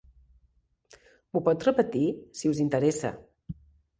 M'ho 1.35 1.41
pot 1.49 1.67
repetir, 1.69 2.07
si 2.39 2.51
us 2.53 2.63
interessa? 2.65 3.15